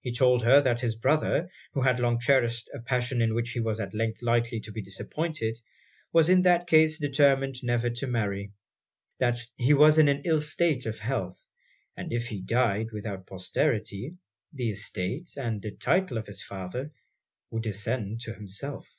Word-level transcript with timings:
He 0.00 0.10
told 0.14 0.42
her 0.42 0.62
that 0.62 0.80
his 0.80 0.96
brother, 0.96 1.50
who 1.74 1.82
had 1.82 2.00
long 2.00 2.18
cherished 2.18 2.70
a 2.72 2.78
passion 2.80 3.20
in 3.20 3.34
which 3.34 3.50
he 3.50 3.60
was 3.60 3.78
at 3.78 3.92
length 3.92 4.22
likely 4.22 4.58
to 4.60 4.72
be 4.72 4.80
disappointed, 4.80 5.60
was 6.14 6.30
in 6.30 6.40
that 6.44 6.66
case 6.66 6.98
determined 6.98 7.56
never 7.62 7.90
to 7.90 8.06
marry; 8.06 8.52
that 9.18 9.36
he 9.58 9.74
was 9.74 9.98
in 9.98 10.08
an 10.08 10.22
ill 10.24 10.40
state 10.40 10.86
of 10.86 11.00
health; 11.00 11.38
and 11.94 12.10
if 12.10 12.28
he 12.28 12.40
died 12.40 12.90
without 12.90 13.26
posterity, 13.26 14.16
the 14.50 14.70
estate 14.70 15.36
and 15.36 15.62
title 15.78 16.16
of 16.16 16.26
his 16.26 16.40
father 16.42 16.90
would 17.50 17.64
descend 17.64 18.22
to 18.22 18.32
himself. 18.32 18.90